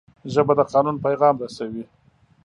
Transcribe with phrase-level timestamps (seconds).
[0.33, 1.83] ژبه د قانون پیغام رسوي